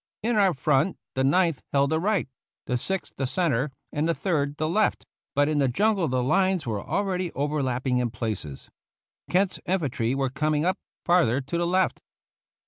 [0.23, 2.27] In our front the Ninth held the right,
[2.65, 6.65] the Sixth the centre, and the Third the left; but in the jungle the lines
[6.65, 8.71] were already overlapping in places.
[9.29, 12.01] Kent's infantry were com ing up, farther to the left.